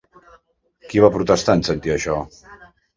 Qui 0.87 1.03
va 1.05 1.13
protestar 1.19 1.59
en 1.61 1.65
sentir 1.71 1.97
això? 1.99 2.21